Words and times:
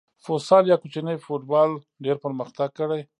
فوسال 0.25 0.63
یا 0.67 0.77
کوچنی 0.81 1.15
فوټبال 1.25 1.69
ډېر 2.03 2.15
پرمختګ 2.25 2.69
کړی. 2.79 3.01